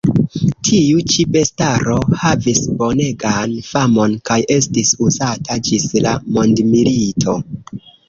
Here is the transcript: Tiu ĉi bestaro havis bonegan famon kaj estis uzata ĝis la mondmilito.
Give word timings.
Tiu 0.69 1.03
ĉi 1.11 1.25
bestaro 1.35 1.97
havis 2.23 2.63
bonegan 2.81 3.55
famon 3.69 4.19
kaj 4.33 4.41
estis 4.59 4.97
uzata 5.11 5.63
ĝis 5.71 5.89
la 6.09 6.19
mondmilito. 6.35 7.43